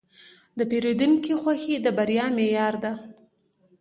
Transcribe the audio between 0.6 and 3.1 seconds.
پیرودونکي خوښي د بریا معیار دی.